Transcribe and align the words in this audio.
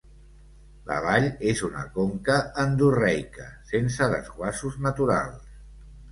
La 0.91 0.95
vall 1.01 1.25
és 1.49 1.59
una 1.67 1.83
conca 1.97 2.37
endorreica, 2.63 3.45
sense 3.73 4.07
desguassos 4.15 4.79
naturals. 4.87 5.53